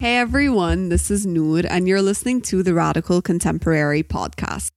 [0.00, 4.70] Hey everyone, this is Nour, and you're listening to the Radical Contemporary podcast.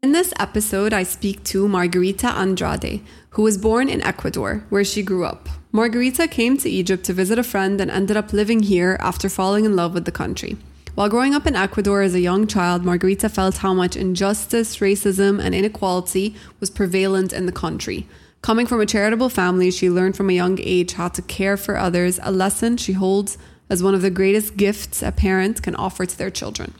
[0.00, 5.02] In this episode, I speak to Margarita Andrade, who was born in Ecuador, where she
[5.02, 5.48] grew up.
[5.72, 9.64] Margarita came to Egypt to visit a friend and ended up living here after falling
[9.64, 10.56] in love with the country.
[10.94, 15.42] While growing up in Ecuador as a young child, Margarita felt how much injustice, racism,
[15.42, 18.06] and inequality was prevalent in the country.
[18.40, 21.76] Coming from a charitable family, she learned from a young age how to care for
[21.76, 23.36] others, a lesson she holds
[23.68, 26.74] as one of the greatest gifts a parent can offer to their children.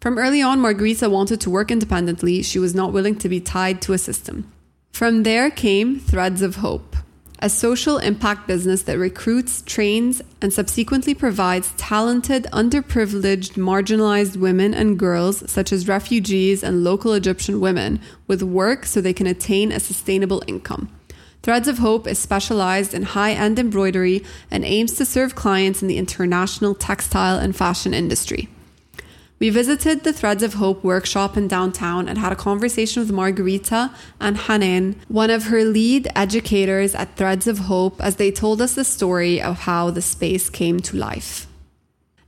[0.00, 2.42] From early on, Margarita wanted to work independently.
[2.42, 4.50] She was not willing to be tied to a system.
[4.92, 6.96] From there came Threads of Hope,
[7.40, 14.98] a social impact business that recruits, trains, and subsequently provides talented, underprivileged, marginalized women and
[14.98, 19.80] girls, such as refugees and local Egyptian women, with work so they can attain a
[19.80, 20.88] sustainable income.
[21.42, 25.88] Threads of Hope is specialized in high end embroidery and aims to serve clients in
[25.88, 28.48] the international textile and fashion industry.
[29.38, 33.92] We visited the Threads of Hope workshop in downtown and had a conversation with Margarita
[34.20, 38.74] and Hanan, one of her lead educators at Threads of Hope, as they told us
[38.74, 41.46] the story of how the space came to life.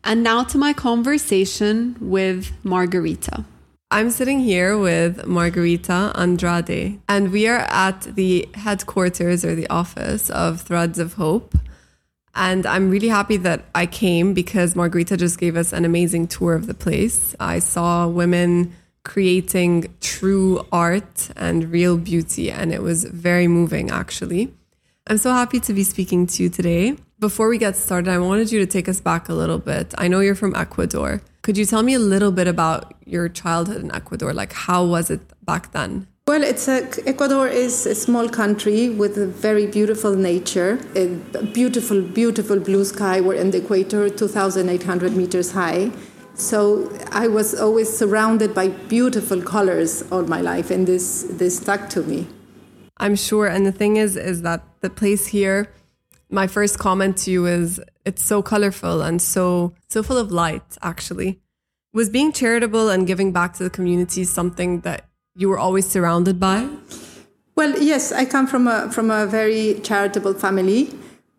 [0.05, 3.45] And now to my conversation with Margarita.
[3.93, 10.31] I'm sitting here with Margarita Andrade, and we are at the headquarters or the office
[10.31, 11.57] of Threads of Hope.
[12.33, 16.55] And I'm really happy that I came because Margarita just gave us an amazing tour
[16.55, 17.35] of the place.
[17.41, 24.55] I saw women creating true art and real beauty, and it was very moving, actually.
[25.09, 26.97] I'm so happy to be speaking to you today.
[27.19, 29.95] Before we get started, I wanted you to take us back a little bit.
[29.99, 31.23] I know you're from Ecuador.
[31.43, 34.35] Could you tell me a little bit about your childhood in Ecuador?
[34.35, 36.07] Like, how was it back then?
[36.29, 41.07] Well, it's a, Ecuador is a small country with a very beautiful nature, a
[41.47, 43.21] beautiful, beautiful blue sky.
[43.21, 45.91] We're in the equator, 2,800 meters high.
[46.35, 51.91] So I was always surrounded by beautiful colors all my life, and this this stuck
[51.91, 52.29] to me.
[52.99, 53.47] I'm sure.
[53.47, 55.73] And the thing is, is that the place here.
[56.31, 60.69] My first comment to you is it's so colorful and so so full of light.
[60.83, 61.31] Actually,
[61.99, 65.01] was being charitable and giving back to the community something that
[65.41, 66.69] you were always surrounded by?
[67.57, 70.81] Well, yes, I come from a from a very charitable family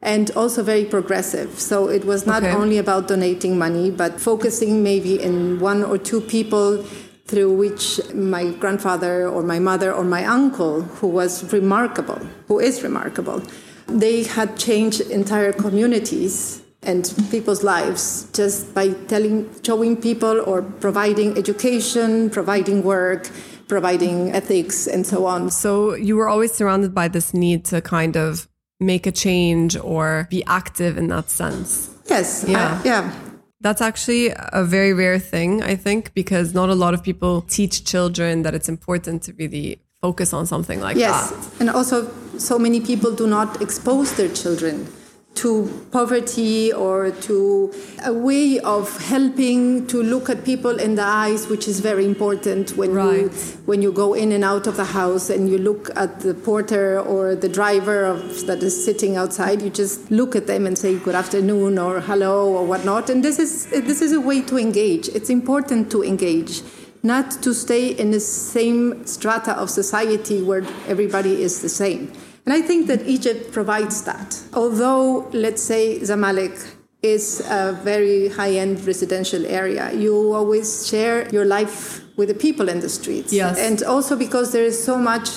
[0.01, 1.59] and also very progressive.
[1.59, 2.55] So it was not okay.
[2.61, 6.83] only about donating money, but focusing maybe in one or two people
[7.25, 12.83] through which my grandfather or my mother or my uncle, who was remarkable, who is
[12.83, 13.41] remarkable,
[13.87, 21.37] they had changed entire communities and people's lives just by telling, showing people or providing
[21.37, 23.29] education, providing work,
[23.67, 25.51] providing ethics, and so on.
[25.51, 28.49] So you were always surrounded by this need to kind of
[28.79, 31.89] make a change or be active in that sense.
[32.09, 32.45] Yes.
[32.47, 32.81] Yeah.
[32.83, 33.13] I, yeah.
[33.61, 37.85] That's actually a very rare thing, I think, because not a lot of people teach
[37.85, 41.29] children that it's important to really focus on something like yes.
[41.29, 41.37] that.
[41.37, 41.59] Yes.
[41.59, 44.87] And also, so many people do not expose their children
[45.35, 47.73] to poverty or to
[48.05, 52.77] a way of helping to look at people in the eyes which is very important
[52.77, 53.21] when right.
[53.21, 53.29] you
[53.65, 56.99] when you go in and out of the house and you look at the porter
[56.99, 60.97] or the driver of, that is sitting outside you just look at them and say
[60.99, 63.09] good afternoon or hello or whatnot.
[63.09, 65.07] And this is this is a way to engage.
[65.09, 66.61] It's important to engage
[67.03, 72.11] not to stay in the same strata of society where everybody is the same
[72.45, 74.39] and I think that Egypt provides that.
[74.53, 81.45] Although, let's say, Zamalek is a very high end residential area, you always share your
[81.45, 83.33] life with the people in the streets.
[83.33, 83.57] Yes.
[83.57, 85.29] And also because there is so much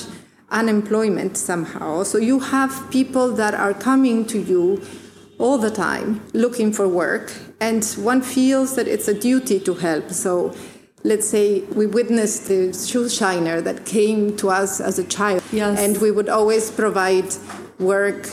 [0.50, 2.02] unemployment somehow.
[2.04, 4.82] So you have people that are coming to you
[5.38, 10.10] all the time looking for work, and one feels that it's a duty to help.
[10.10, 10.54] So
[11.04, 15.42] let's say we witnessed the shoe shiner that came to us as a child.
[15.52, 15.78] Yes.
[15.78, 17.30] and we would always provide
[17.78, 18.28] work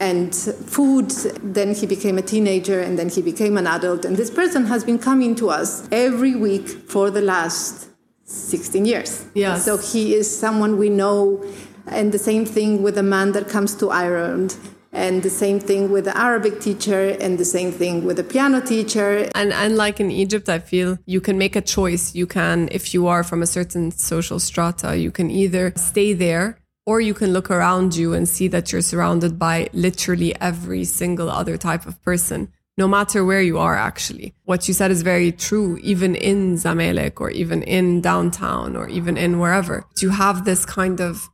[0.00, 1.10] and food.
[1.42, 4.04] Then he became a teenager and then he became an adult.
[4.04, 7.88] And this person has been coming to us every week for the last
[8.24, 9.24] 16 years.
[9.34, 9.64] Yes.
[9.64, 11.42] so he is someone we know.
[11.86, 14.56] And the same thing with a man that comes to ireland
[14.94, 18.60] and the same thing with the Arabic teacher and the same thing with the piano
[18.60, 19.28] teacher.
[19.34, 22.14] And and like in Egypt, I feel you can make a choice.
[22.14, 26.58] You can, if you are from a certain social strata, you can either stay there
[26.86, 31.30] or you can look around you and see that you're surrounded by literally every single
[31.30, 32.52] other type of person.
[32.76, 34.34] No matter where you are, actually.
[34.44, 39.16] What you said is very true, even in Zamalek or even in downtown or even
[39.16, 39.86] in wherever.
[40.00, 41.30] You have this kind of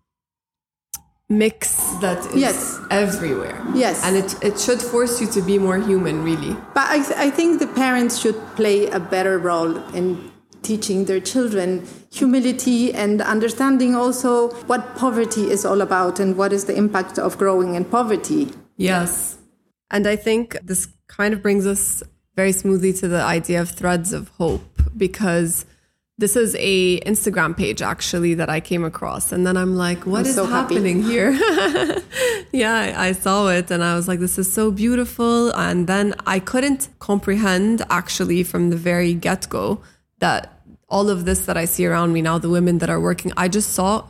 [1.30, 2.78] mix that is Yes.
[2.90, 3.56] everywhere.
[3.74, 4.04] Yes.
[4.04, 6.54] And it, it should force you to be more human, really.
[6.74, 10.30] But I, th- I think the parents should play a better role in
[10.62, 16.64] teaching their children humility and understanding also what poverty is all about and what is
[16.66, 18.50] the impact of growing in poverty.
[18.76, 19.38] Yes.
[19.90, 22.02] And I think this kind of brings us
[22.36, 25.64] very smoothly to the idea of threads of hope because
[26.20, 30.20] this is a Instagram page actually that I came across and then I'm like what
[30.20, 30.74] I'm is so happy.
[30.74, 31.30] happening here?
[32.52, 36.14] yeah, I, I saw it and I was like this is so beautiful and then
[36.26, 39.80] I couldn't comprehend actually from the very get-go
[40.18, 43.32] that all of this that I see around me now the women that are working
[43.36, 44.04] I just saw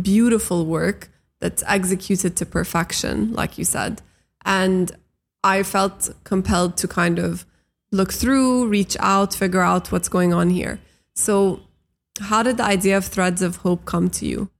[0.00, 1.10] beautiful work
[1.40, 4.00] that's executed to perfection, like you said.
[4.46, 4.90] And
[5.42, 7.44] I felt compelled to kind of
[7.92, 10.80] look through, reach out, figure out what's going on here.
[11.14, 11.60] So,
[12.20, 14.50] how did the idea of Threads of Hope come to you?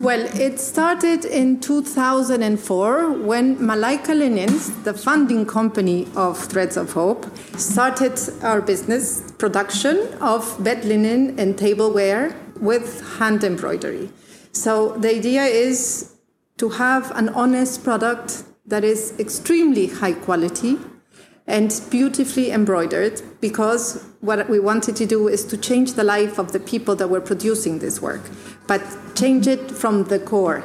[0.00, 7.26] Well, it started in 2004 when Malaika Linens, the funding company of Threads of Hope,
[7.58, 14.10] started our business production of bed linen and tableware with hand embroidery.
[14.52, 16.14] So the idea is
[16.56, 20.78] to have an honest product that is extremely high quality
[21.50, 26.52] and beautifully embroidered because what we wanted to do is to change the life of
[26.52, 28.22] the people that were producing this work,
[28.66, 28.80] but
[29.14, 30.62] change it from the core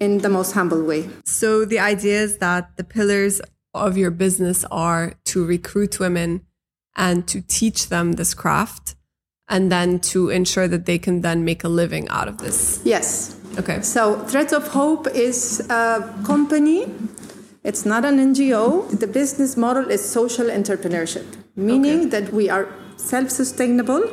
[0.00, 1.08] in the most humble way.
[1.24, 3.40] So, the idea is that the pillars
[3.72, 6.42] of your business are to recruit women
[6.96, 8.96] and to teach them this craft
[9.48, 12.80] and then to ensure that they can then make a living out of this.
[12.84, 13.36] Yes.
[13.58, 13.80] Okay.
[13.82, 16.86] So, Threads of Hope is a company.
[17.64, 18.90] It's not an NGO.
[19.00, 21.24] The business model is social entrepreneurship,
[21.56, 24.04] meaning that we are self sustainable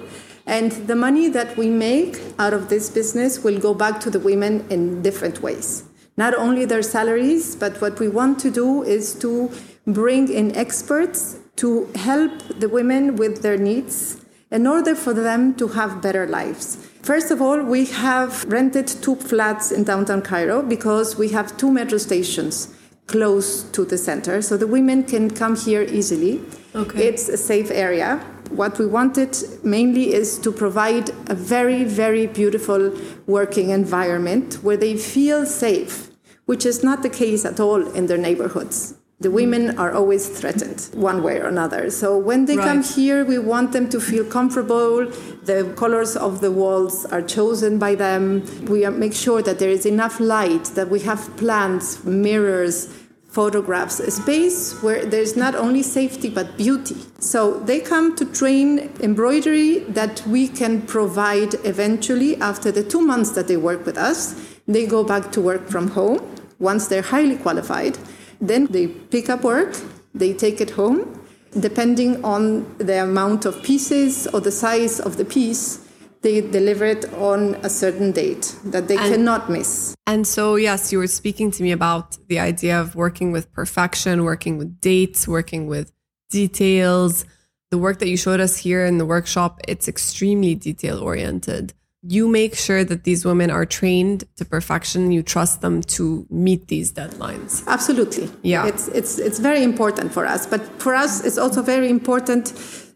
[0.45, 4.19] and the money that we make out of this business will go back to the
[4.19, 5.83] women in different ways.
[6.15, 9.51] Not only their salaries, but what we want to do is to
[9.86, 15.68] bring in experts to help the women with their needs in order for them to
[15.69, 16.77] have better lives.
[17.01, 21.69] First of all, we have rented two flats in downtown Cairo because we have two
[21.69, 22.74] metro stations
[23.12, 26.42] close to the center, so the women can come here easily.
[26.74, 27.08] Okay.
[27.08, 28.18] It's a safe area.
[28.52, 32.94] What we wanted mainly is to provide a very, very beautiful
[33.28, 36.10] working environment where they feel safe,
[36.46, 38.96] which is not the case at all in their neighborhoods.
[39.22, 39.34] The mm.
[39.34, 41.92] women are always threatened one way or another.
[41.92, 45.06] So when they come here, we want them to feel comfortable.
[45.44, 48.44] The colors of the walls are chosen by them.
[48.66, 52.90] We make sure that there is enough light, that we have plants, mirrors,
[53.31, 56.98] photographs, a space where there's not only safety but beauty.
[57.19, 63.31] So they come to train embroidery that we can provide eventually after the two months
[63.31, 64.36] that they work with us.
[64.68, 66.19] They go back to work from home
[66.60, 67.98] once they're highly qualified.
[68.42, 69.75] Then they pick up work,
[70.13, 71.18] they take it home.
[71.57, 75.86] Depending on the amount of pieces or the size of the piece,
[76.21, 79.95] they deliver it on a certain date that they And- cannot miss.
[80.06, 84.23] And so, yes, you were speaking to me about the idea of working with perfection,
[84.23, 85.91] working with dates, working with
[86.29, 87.25] details.
[87.71, 91.73] The work that you showed us here in the workshop, it's extremely detail oriented.
[92.03, 95.12] You make sure that these women are trained to perfection.
[95.12, 97.65] You trust them to meet these deadlines.
[97.68, 98.29] Absolutely.
[98.41, 98.65] Yeah.
[98.65, 100.47] It's, it's, it's very important for us.
[100.47, 102.53] But for us, it's also very important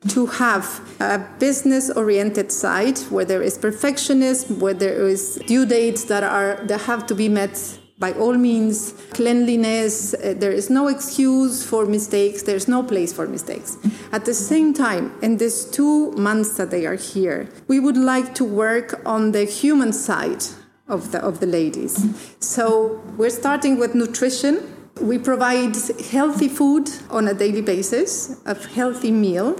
[0.10, 6.04] to have a business oriented side where there is perfectionism, where there is due dates
[6.06, 10.90] that are that have to be met by all means, cleanliness, uh, there is no
[10.90, 13.78] excuse for mistakes, there's no place for mistakes.
[14.12, 18.36] At the same time, in these two months that they are here, we would like
[18.36, 20.44] to work on the human side
[20.90, 21.96] of the, of the ladies.
[22.40, 24.60] So we're starting with nutrition.
[25.00, 25.76] We provide
[26.12, 29.58] healthy food on a daily basis, a healthy meal,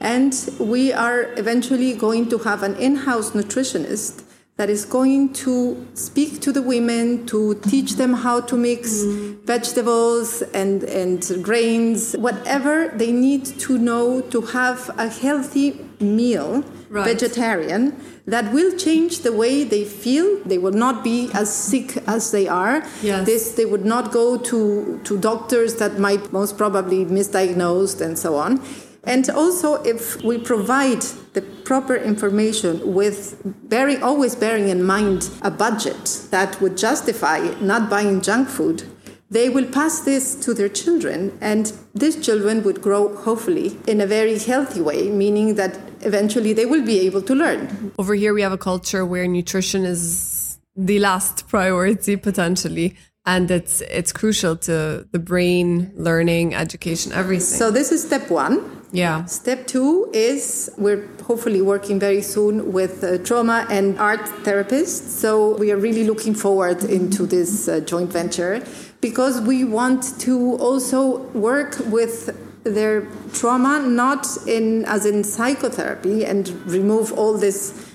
[0.00, 4.24] and we are eventually going to have an in house nutritionist
[4.56, 9.44] that is going to speak to the women to teach them how to mix mm.
[9.44, 17.06] vegetables and, and grains, whatever they need to know to have a healthy meal, Right.
[17.06, 20.38] vegetarian, that will change the way they feel.
[20.44, 22.86] They will not be as sick as they are.
[23.02, 23.26] Yes.
[23.26, 28.36] This, they would not go to, to doctors that might most probably misdiagnosed and so
[28.36, 28.62] on.
[29.06, 31.02] And also, if we provide
[31.34, 37.90] the proper information with bearing, always bearing in mind a budget that would justify not
[37.90, 38.84] buying junk food,
[39.30, 44.06] they will pass this to their children, and these children would grow, hopefully, in a
[44.06, 47.92] very healthy way, meaning that eventually they will be able to learn.
[47.98, 52.96] Over here, we have a culture where nutrition is the last priority potentially
[53.26, 58.73] and it's it's crucial to the brain learning education everything so this is step one
[58.92, 65.08] yeah step two is we're hopefully working very soon with uh, trauma and art therapists
[65.08, 68.64] so we are really looking forward into this uh, joint venture
[69.00, 76.48] because we want to also work with their trauma not in as in psychotherapy and
[76.66, 77.90] remove all this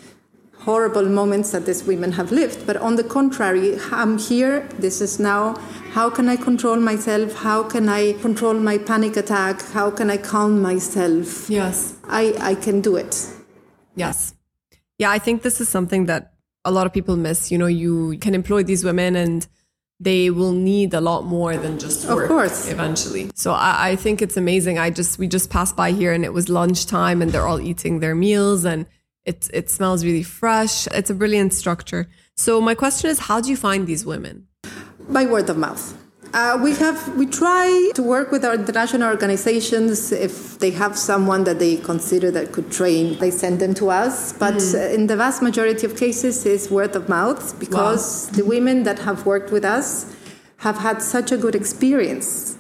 [0.60, 2.68] horrible moments that these women have lived.
[2.68, 5.56] But on the contrary, I'm here, this is now.
[5.92, 7.34] How can I control myself?
[7.36, 9.62] How can I control my panic attack?
[9.62, 11.50] How can I calm myself?
[11.50, 11.96] Yes.
[12.06, 13.28] I, I can do it.
[13.96, 14.34] Yes.
[14.98, 16.34] Yeah, I think this is something that
[16.66, 17.52] a lot of people miss.
[17.52, 19.48] You know, you can employ these women and
[20.00, 23.96] they will need a lot more than just work of course eventually so I, I,
[23.98, 27.34] think it's amazing i just we just passed by here and it was lunchtime and
[27.34, 28.86] they're all eating their meals and
[29.30, 30.88] it, it smells really fresh.
[30.88, 32.10] It's a brilliant structure.
[32.36, 34.48] So my question is, how do you find these women?
[35.10, 35.96] By word of mouth.
[36.32, 41.44] Uh, we have we try to work with our international organizations if they have someone
[41.44, 44.94] that they consider that could train they send them to us but mm.
[44.94, 48.38] in the vast majority of cases is word of mouth because wow.
[48.38, 50.16] the women that have worked with us
[50.58, 52.60] have had such a good experience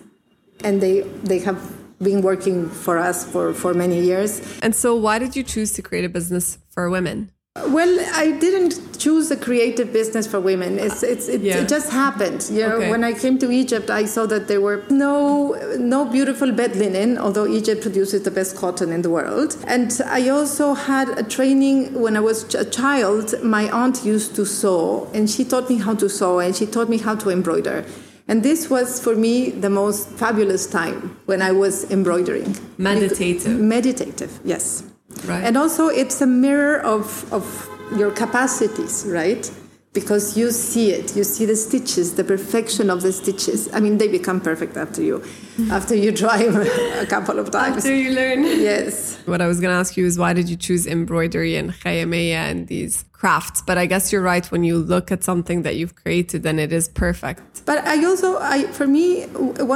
[0.63, 1.61] and they they have
[2.01, 4.41] been working for us for, for many years.
[4.61, 7.31] And so, why did you choose to create a business for women?
[7.67, 10.77] Well, I didn't choose a creative business for women.
[10.77, 11.57] It's, it's, it, yeah.
[11.59, 12.47] it just happened.
[12.51, 12.89] You know, okay.
[12.89, 17.17] when I came to Egypt, I saw that there were no no beautiful bed linen,
[17.17, 19.57] although Egypt produces the best cotton in the world.
[19.67, 23.41] And I also had a training when I was a child.
[23.43, 26.89] My aunt used to sew, and she taught me how to sew, and she taught
[26.89, 27.85] me how to embroider.
[28.27, 32.55] And this was for me the most fabulous time when I was embroidering.
[32.77, 33.59] Meditative.
[33.59, 34.83] Meditative, yes.
[35.25, 35.43] Right.
[35.43, 39.49] And also, it's a mirror of, of your capacities, right?
[39.93, 41.15] because you see it.
[41.15, 43.73] You see the stitches the perfection of the stitches.
[43.73, 45.23] I mean they become perfect after you
[45.71, 47.77] after you try a couple of times.
[47.77, 48.43] After you learn.
[48.43, 49.17] Yes.
[49.25, 52.41] What i was going to ask you is why did you choose embroidery and khayamiya
[52.51, 53.61] and these crafts?
[53.61, 54.45] But i guess you're right.
[54.51, 57.65] When you look at something that you've created then it is perfect.
[57.65, 59.25] But i also i for me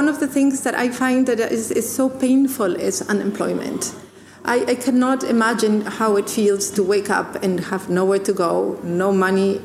[0.00, 3.94] one of the things that i find that is, is so painful is unemployment
[4.44, 8.78] I, I, cannot imagine how it feels to wake up and have nowhere to go,
[8.82, 9.62] no money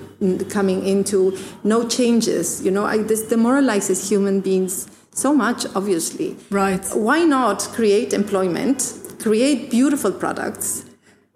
[0.50, 2.64] coming into, no changes.
[2.64, 6.38] You know, I, this demoralizes human beings so much, obviously.
[6.50, 6.86] Right.
[6.94, 10.86] Why not create employment, create beautiful products,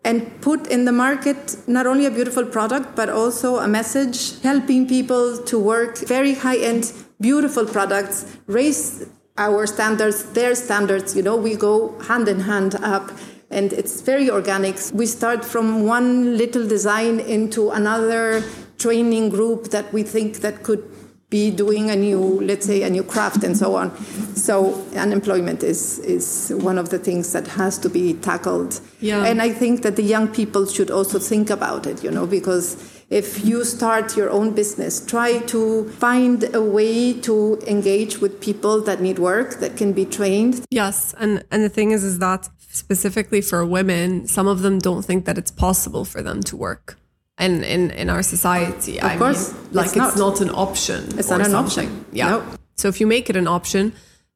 [0.05, 4.87] and put in the market not only a beautiful product, but also a message helping
[4.87, 9.05] people to work very high end, beautiful products, raise
[9.37, 11.15] our standards, their standards.
[11.15, 13.11] You know, we go hand in hand up
[13.53, 14.77] and it's very organic.
[14.93, 18.43] We start from one little design into another
[18.77, 20.83] training group that we think that could
[21.29, 23.89] be doing a new, let's say, a new craft and so on.
[24.35, 28.79] So unemployment is is one of the things that has to be tackled.
[28.99, 29.25] Yeah.
[29.25, 32.92] And I think that the young people should also think about it, you know, because
[33.13, 38.81] if you start your own business, try to find a way to engage with people
[38.81, 40.65] that need work that can be trained.
[40.71, 45.05] Yes, and and the thing is, is that specifically for women, some of them don't
[45.05, 46.97] think that it's possible for them to work.
[47.39, 50.39] In, in, in our society, of I course, mean, like it's, it's not.
[50.39, 50.41] not.
[50.41, 51.01] an option.
[51.19, 51.89] It's not an something.
[51.89, 52.05] option.
[52.11, 52.45] Yeah.
[52.77, 53.93] So if you make it an option,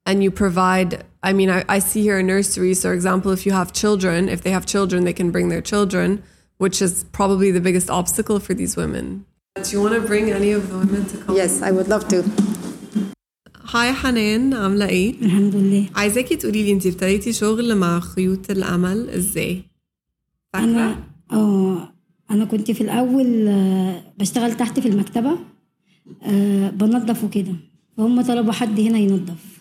[0.08, 3.52] and you provide i mean I, I, see here in nurseries for example if you
[3.52, 6.24] have children if they have children they can bring their children
[6.63, 9.05] which is probably the biggest obstacle for these women
[9.65, 12.05] do you want to bring any of the women to come yes i would love
[12.15, 12.19] to
[13.75, 19.11] هاي حنان عاملة ايه؟ الحمد لله عايزاكي تقولي لي انت ابتديتي شغل مع خيوط الأمل
[19.11, 19.63] ازاي؟
[20.55, 20.99] أنا
[21.33, 21.93] اه
[22.31, 25.39] أنا كنت في الأول آه، بشتغل تحت في المكتبة
[26.23, 27.55] أه بنظف وكده
[27.97, 29.59] فهم طلبوا حد هنا ينظف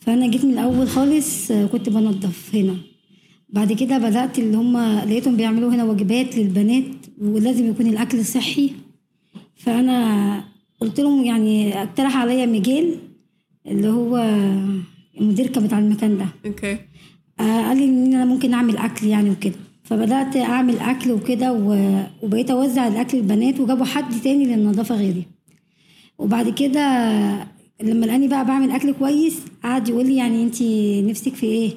[0.00, 2.76] فأنا جيت من الأول خالص آه، كنت بنظف هنا
[3.51, 6.83] بعد كده بدأت اللي هم لقيتهم بيعملوا هنا وجبات للبنات
[7.21, 8.71] ولازم يكون الأكل صحي.
[9.55, 10.43] فأنا
[10.79, 12.95] قلت لهم يعني اقترح عليا ميجيل
[13.67, 14.17] اللي هو
[15.21, 16.25] المدير كان بتاع المكان ده.
[16.45, 16.77] أوكي.
[17.39, 19.55] آه قال لي إن أنا ممكن أعمل أكل يعني وكده.
[19.83, 21.53] فبدأت أعمل أكل وكده
[22.23, 25.25] وبقيت أوزع الأكل للبنات وجابوا حد تاني للنظافة غيري.
[26.17, 26.81] وبعد كده
[27.83, 30.61] لما لقاني بقى بعمل أكل كويس قعد يقول لي يعني انت
[31.09, 31.71] نفسك في إيه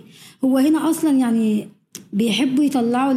[0.45, 1.69] هو هنا أصلا يعني
[2.13, 3.13] بيحبوا يطلعوا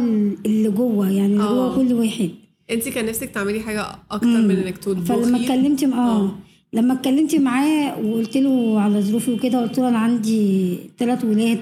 [0.46, 1.76] اللي جوه يعني اللي جوه آه.
[1.76, 2.30] كل واحد
[2.70, 6.38] انت كان نفسك تعملي حاجة أكتر من إنك تطبخي فلما اتكلمت آه, آه.
[6.72, 11.58] لما اتكلمت معاه وقلت له على ظروفي وكده قلت له أنا عندي ثلاث ولاد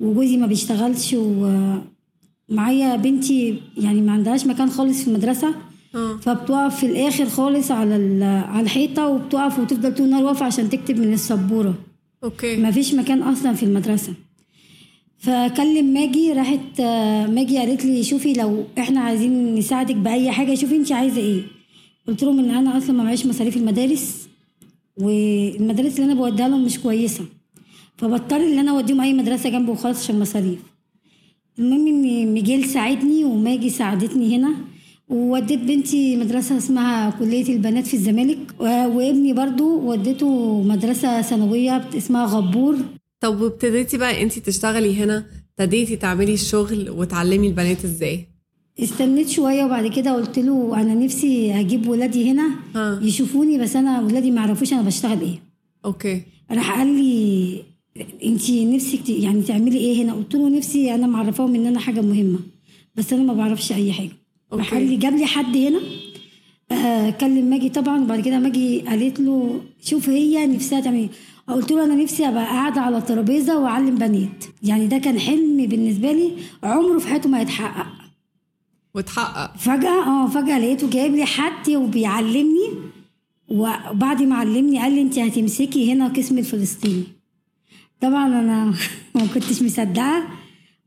[0.00, 5.54] وجوزي ما بيشتغلش ومعايا بنتي يعني ما عندهاش مكان خالص في المدرسة.
[5.92, 11.12] فبتقف في الآخر خالص على على الحيطة وبتقف وتفضل طول النهار واقفة عشان تكتب من
[11.12, 11.74] السبورة.
[12.24, 12.56] أوكي.
[12.56, 14.14] ما فيش مكان أصلا في المدرسة.
[15.18, 20.76] فكلم ماجي راحت آه، ماجي قالت لي شوفي لو إحنا عايزين نساعدك بأي حاجة شوفي
[20.76, 21.42] انت عايزة إيه.
[22.08, 24.28] قلت لهم إن أنا أصلا ما معيش مصاريف المدارس
[24.96, 27.24] والمدارس اللي أنا بوديها لهم مش كويسة.
[27.96, 30.58] فبضطر إن أنا أوديهم أي مدرسة جنبه وخلاص عشان مصاريف.
[31.58, 34.54] المهم إن ميجيل ساعدني وماجي ساعدتني هنا.
[35.08, 42.76] ووديت بنتي مدرسة اسمها كلية البنات في الزمالك وابني برضو وديته مدرسة ثانوية اسمها غبور.
[43.20, 45.24] طب وابتديتي بقى انت تشتغلي هنا
[45.60, 48.26] ابتديتي تعملي الشغل وتعلمي البنات إزاي؟
[48.82, 53.00] استنيت شوية وبعد كده قلت له أنا نفسي أجيب ولادي هنا ها.
[53.02, 55.38] يشوفوني بس أنا ولادي ما يعرفوش أنا بشتغل إيه.
[55.84, 56.22] أوكي.
[56.50, 57.62] راح قال لي
[58.24, 62.38] انت نفسك يعني تعملي إيه هنا؟ قلت له نفسي أنا معرفاهم إن أنا حاجة مهمة
[62.94, 64.10] بس أنا ما بعرفش أي حاجة.
[64.52, 64.74] راح.
[64.74, 65.80] قال لي جاب لي حد هنا.
[66.72, 71.08] آه كلم ماجي طبعا وبعد كده ماجي قالت له شوف هي نفسها تعمل إيه.
[71.48, 74.44] قلت له أنا نفسي أبقى قاعدة على ترابيزه وأعلم بنات.
[74.62, 77.86] يعني ده كان حلم بالنسبة لي عمره في حياته ما يتحقق.
[78.94, 79.56] وتحقق.
[79.56, 82.68] فجأة آه فجأة لقيته جايب لي حد وبيعلمني
[83.48, 87.02] وبعد ما علمني قال لي أنت هتمسكي هنا قسم الفلسطيني.
[88.00, 88.74] طبعا أنا
[89.14, 90.24] ما كنتش مصدقة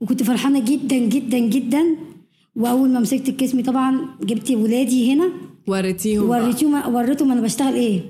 [0.01, 1.95] وكنت فرحانة جدا جدا جدا.
[2.55, 5.29] وأول ما مسكت القسم طبعا جبت ولادي هنا.
[5.67, 6.41] وريتيهم بقى.
[6.43, 8.01] وريتهم وريتهم أنا بشتغل إيه.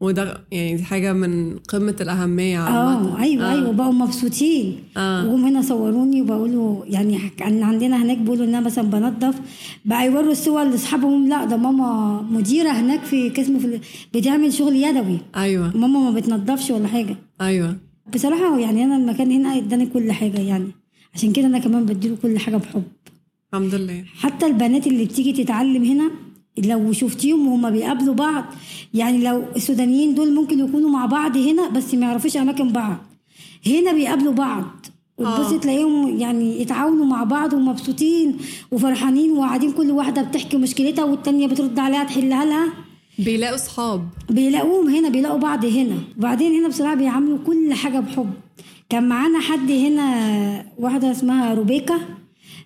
[0.00, 3.52] وده يعني دي حاجة من قمة الأهمية آه أيوه آه.
[3.52, 4.76] أيوه بقوا مبسوطين.
[4.96, 5.26] آه.
[5.28, 9.40] وهم هنا صوروني وبقولوا يعني كان عندنا هناك بيقولوا ان أنا مثلا بنظف.
[9.84, 11.28] بقى يوروا الصور لأصحابهم.
[11.28, 13.80] لا ده ماما مديرة هناك في قسم في
[14.14, 15.18] بتعمل شغل يدوي.
[15.36, 15.76] أيوة.
[15.76, 17.16] ماما ما بتنضفش ولا حاجة.
[17.40, 17.76] أيوة.
[18.14, 20.68] بصراحة يعني أنا المكان هنا اداني كل حاجة يعني.
[21.14, 22.82] عشان كده أنا كمان بديله كل حاجة بحب.
[23.54, 24.04] الحمد لله.
[24.20, 26.10] حتى البنات اللي بتيجي تتعلم هنا
[26.58, 28.44] لو شفتيهم وهما بيقابلوا بعض
[28.94, 32.96] يعني لو السودانيين دول ممكن يكونوا مع بعض هنا بس ما يعرفوش أماكن بعض.
[33.66, 34.64] هنا بيقابلوا بعض.
[35.18, 35.58] وتبصي آه.
[35.58, 38.36] تلاقيهم يعني يتعاونوا مع بعض ومبسوطين
[38.70, 42.72] وفرحانين وقاعدين كل واحدة بتحكي مشكلتها والتانية بترد عليها تحلها لها.
[43.18, 44.08] بيلاقوا صحاب.
[44.30, 45.96] بيلاقوهم هنا بيلاقوا بعض هنا.
[46.18, 48.30] وبعدين هنا بصراحة بيعاملوا كل حاجة بحب.
[48.88, 50.06] كان معانا حد هنا
[50.78, 51.98] واحدة اسمها روبيكا.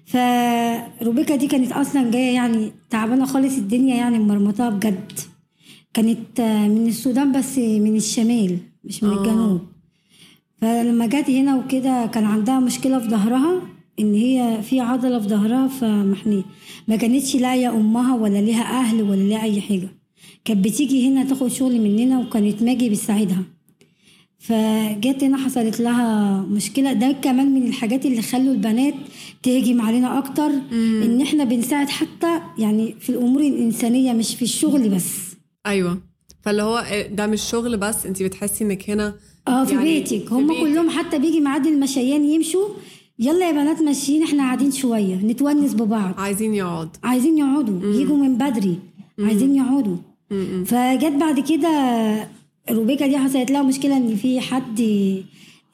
[0.07, 5.12] فروبيكا دي كانت أصلا جاية يعني تعبانة خالص الدنيا يعني مرمطاها بجد.
[5.95, 9.21] كانت آه، من السودان بس من الشمال مش من آه.
[9.21, 9.61] الجنوب.
[10.61, 13.62] فلما جت هنا وكده كان عندها مشكلة في ظهرها
[14.01, 16.42] إن هي في عضلة في ظهرها فمحنيه
[16.88, 19.88] ما كانتش لاقية أمها ولا ليها أهل ولا ليها أي حاجة.
[20.45, 23.42] كانت بتيجي هنا تاخد شغل مننا وكانت ماجي بتساعدها.
[24.38, 26.92] فجت هنا حصلت لها مشكلة.
[26.92, 28.94] ده كمان من الحاجات اللي خلوا البنات
[29.42, 35.12] تهجم علينا أكتر إن إحنا بنساعد حتى يعني في الأمور الإنسانية مش في الشغل بس.
[35.66, 35.99] أيوة.
[36.42, 39.14] فاللي هو ده مش شغل بس انت بتحسي إنك هنا
[39.49, 40.33] آه في يعني بيتك.
[40.33, 40.61] هم بيتك.
[40.61, 42.68] كلهم حتى بيجي ميعاد المشيان يمشوا
[43.18, 46.14] يلا يا بنات ماشيين إحنا قاعدين شوية نتونس ببعض.
[46.20, 48.79] عايزين يقعد عايزين يقعدوا يجوا من بدري
[49.18, 49.96] عايزين يقعدوا.
[50.64, 51.70] فجت بعد كده
[52.70, 54.81] روبيكا دي حصلت لها مشكلة إن في حد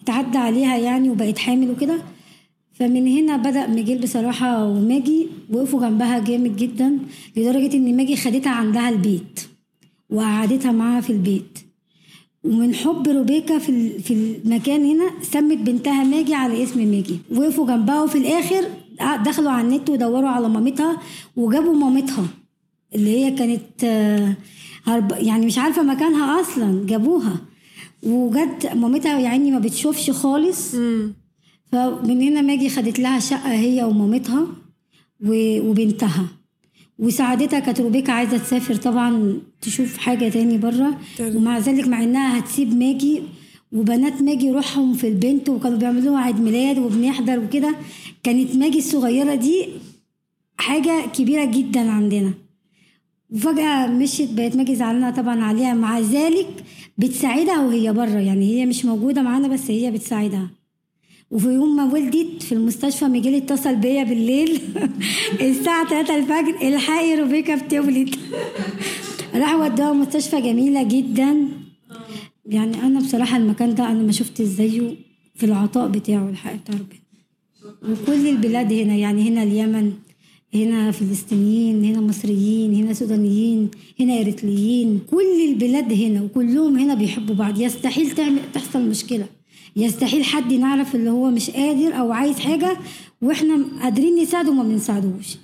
[0.02, 2.02] اتعدى عليها يعني وبقت حامل وكده.
[2.72, 6.98] فمن هنا بدأ ميجيل بصراحة وماجي وقفوا جنبها جامد جدا
[7.36, 9.40] لدرجة إن ماجي خدتها عندها البيت
[10.10, 11.58] وقعدتها معاها في البيت.
[12.44, 17.18] ومن حب روبيكا في في المكان هنا سمت بنتها ماجي على اسم ماجي.
[17.36, 18.64] وقفوا جنبها وفي الآخر
[19.24, 20.98] دخلوا على النت ودوروا على مامتها
[21.36, 22.24] وجابوا مامتها
[22.94, 24.36] اللي هي كانت آه،
[24.84, 27.40] هرب يعني مش عارفة مكانها أصلا جابوها.
[28.02, 30.74] وجت مامتها يعني ما بتشوفش خالص.
[31.72, 34.46] فمن هنا ماجي خدت لها شقة هي ومامتها
[35.20, 36.26] وبنتها.
[36.98, 40.98] وساعدتها كانت روبيكا عايزة تسافر طبعا تشوف حاجة تاني بره.
[41.20, 43.22] ومع ذلك مع إنها هتسيب ماجي
[43.72, 47.74] وبنات ماجي روحهم في البنت وكانوا بيعملوا عيد ميلاد وبنحضر وكده.
[48.22, 49.66] كانت ماجي الصغيرة دي
[50.56, 52.34] حاجة كبيرة جدا عندنا.
[53.32, 55.74] وفجأة مشيت بقت ماجي زعلانة طبعا عليها.
[55.74, 56.64] مع ذلك
[56.98, 58.20] بتساعدها وهي بره.
[58.20, 60.50] يعني هي مش موجودة معانا بس هي بتساعدها.
[61.30, 64.60] وفي يوم ما ولدت في المستشفى ميجيل اتصل بيا بالليل.
[65.40, 68.16] الساعة 3 الفجر الحقي روبيكا بتولد.
[69.34, 71.48] راح ودوها مستشفى جميلة جدا.
[72.46, 74.96] يعني أنا بصراحة المكان ده أنا ما شفت زيه
[75.34, 77.02] في العطاء بتاعه الحق بتاع ربنا.
[77.82, 79.92] وكل البلاد هنا يعني هنا اليمن
[80.54, 85.00] هنا فلسطينيين هنا مصريين هنا سودانيين هنا إريتريين.
[85.10, 87.60] كل البلاد هنا وكلهم هنا بيحبوا بعض.
[87.60, 89.26] يستحيل تعمل تحصل مشكلة.
[89.76, 92.76] يستحيل حد نعرف اللي هو مش قادر أو عايز حاجة
[93.22, 95.36] وإحنا قادرين نساعده وما بنساعدوش.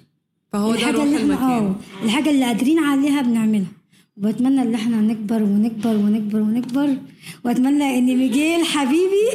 [0.52, 1.48] فهو ده الحاجة روح اللي إحنا المكان.
[1.48, 3.72] آه الحاجة اللي قادرين عليها بنعملها.
[4.16, 6.96] وبتمنى إن إحنا نكبر ونكبر ونكبر ونكبر.
[7.44, 9.26] وأتمنى إن ميجيل حبيبي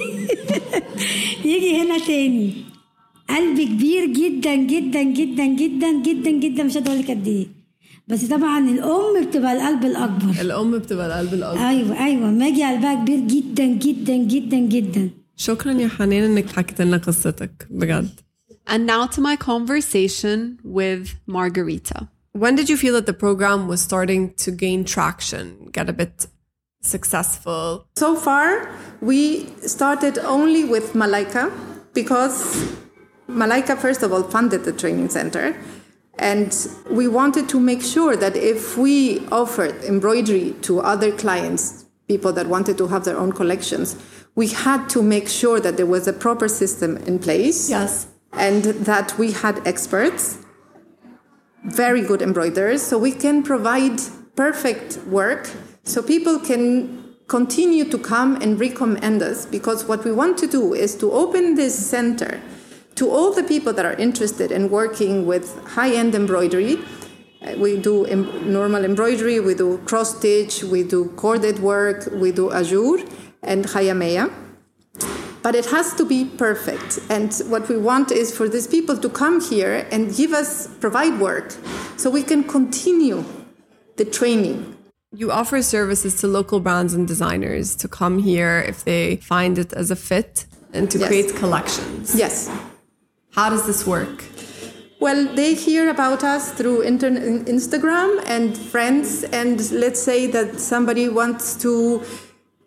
[1.45, 2.53] يجي هنا تاني.
[3.33, 6.63] قلب كبير جدا جدا جدا جدا جدا جدا.
[6.63, 7.47] مش هقدر لك قد إيه.
[8.07, 10.41] بس طبعا الأم بتبقى القلب الأكبر.
[10.41, 11.67] الأم بتبقى القلب الأكبر.
[11.67, 12.31] أيوه أيوه.
[12.31, 15.09] ماجي قلبها كبير جدا جدا جدا جدا.
[15.35, 18.09] شكرا يا حنان إنك حكيت لنا قصتك بجد.
[18.69, 22.07] And now to my conversation with Margarita.
[22.43, 25.45] When did you feel that the program was starting to gain traction,
[25.77, 26.15] get a bit
[26.81, 27.65] successful?
[28.03, 28.47] So far,
[29.09, 29.19] we
[29.75, 31.43] started only with Malaika
[31.99, 32.37] because
[33.27, 35.55] Malaika, first of all, funded the training center.
[36.19, 36.55] And
[36.89, 42.47] we wanted to make sure that if we offered embroidery to other clients, people that
[42.47, 43.95] wanted to have their own collections,
[44.35, 47.69] we had to make sure that there was a proper system in place.
[47.69, 48.07] Yes.
[48.33, 50.39] And that we had experts,
[51.63, 53.99] very good embroiderers, so we can provide
[54.35, 55.49] perfect work
[55.83, 60.73] so people can continue to come and recommend us because what we want to do
[60.73, 62.41] is to open this center
[62.95, 65.45] to all the people that are interested in working with
[65.77, 66.77] high-end embroidery
[67.43, 72.29] Uh, we do em- normal embroidery we do cross stitch we do corded work we
[72.39, 72.99] do azure
[73.51, 74.25] and khayamiya
[75.45, 79.09] but it has to be perfect and what we want is for these people to
[79.21, 80.49] come here and give us
[80.85, 81.47] provide work
[82.01, 83.19] so we can continue
[83.99, 84.57] the training
[85.21, 89.03] You offer services to local brands and designers to come here if they
[89.33, 90.33] find it as a fit
[90.75, 91.07] and to Yes.
[91.09, 92.05] create collections.
[92.23, 92.35] yes
[93.33, 94.23] How does this work?
[94.99, 101.55] Well, they hear about us through Instagram and friends, and let's say that somebody wants
[101.63, 102.03] to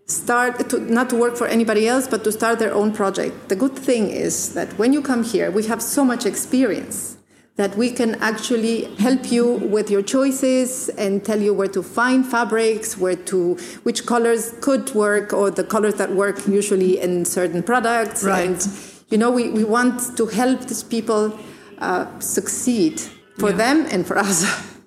[0.07, 3.48] start to not to work for anybody else, but to start their own project.
[3.48, 7.16] The good thing is that when you come here, we have so much experience
[7.57, 12.26] that we can actually help you with your choices and tell you where to find
[12.26, 17.62] fabrics, where to which colors could work, or the colors that work usually in certain
[17.62, 18.24] products.
[18.24, 18.50] Right.
[18.50, 18.61] And
[19.09, 21.38] you know, we, we want to help these people
[21.79, 23.01] uh, succeed
[23.38, 23.57] for Yeah.
[23.57, 24.45] them and for us.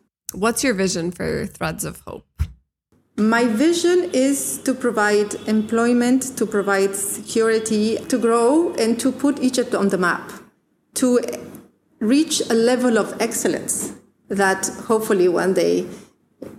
[0.33, 2.25] What's your vision for Threads of Hope?
[3.17, 9.75] My vision is to provide employment, to provide security, to grow and to put Egypt
[9.75, 10.31] on the map,
[10.95, 11.19] to
[11.99, 13.93] reach a level of excellence
[14.29, 15.85] that hopefully one day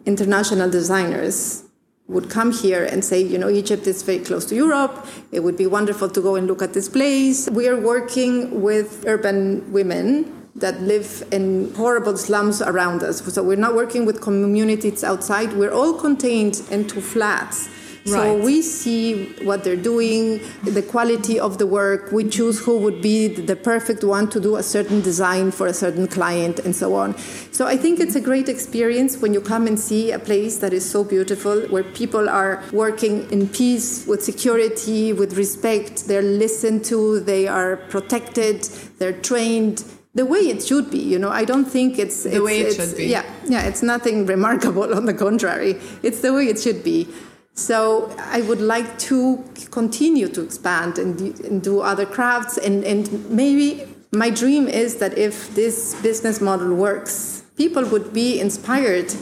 [0.04, 1.64] international designers
[2.10, 5.06] would come here and say, you know, Egypt is very close to Europe.
[5.30, 7.48] It would be wonderful to go and look at this place.
[7.50, 13.22] We are working with urban women that live in horrible slums around us.
[13.32, 15.52] So we're not working with communities outside.
[15.52, 17.68] We're all contained into flats.
[18.06, 22.10] So we see what they're doing, the quality of the work.
[22.12, 25.74] We choose who would be the perfect one to do a certain design for a
[25.74, 27.16] certain client and so on.
[27.52, 30.72] So I think it's a great experience when you come and see a place that
[30.72, 36.06] is so beautiful, where people are working in peace, with security, with respect.
[36.08, 38.62] They're listened to, they are protected,
[38.98, 39.84] they're trained.
[40.14, 41.28] The way it should be, you know.
[41.30, 43.06] I don't think it's The way it it's- should be.
[43.06, 43.62] Yeah, yeah.
[43.62, 44.92] It's nothing remarkable.
[44.98, 47.06] On the contrary, it's the way it should be.
[47.54, 52.84] So I would like to continue to expand and do, and do other crafts, and,
[52.84, 59.12] and maybe my dream is that if this business model works, people would be inspired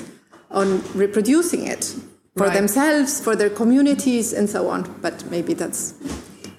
[0.50, 1.84] on reproducing it
[2.36, 2.54] for Right.
[2.54, 4.84] themselves, for their communities, and so on.
[5.02, 5.94] But maybe that's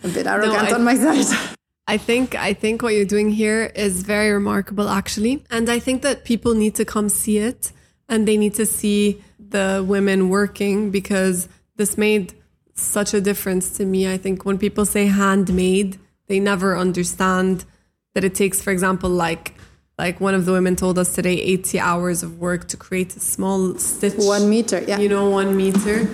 [0.04, 1.26] a bit arrogant I- on my side.
[1.88, 5.44] I think I think what you're doing here is very remarkable actually.
[5.50, 7.72] And I think that people need to come see it
[8.08, 11.48] and they need to see the women working because
[11.80, 12.34] this made
[12.76, 14.12] such a difference to me.
[14.16, 17.66] I think when people say handmade, they never understand
[18.14, 19.54] that it takes for example like
[19.98, 23.20] like one of the women told us today 80 hours of work to create a
[23.20, 24.98] small stitch One meter, yeah.
[24.98, 26.08] you know one meter